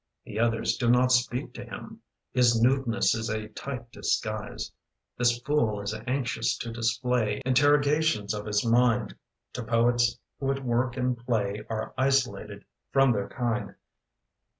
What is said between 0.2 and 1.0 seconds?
The others do